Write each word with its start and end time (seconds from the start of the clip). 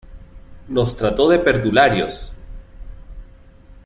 Nos 0.69 0.97
trató 0.97 1.29
de 1.29 1.37
perdularios. 1.37 2.33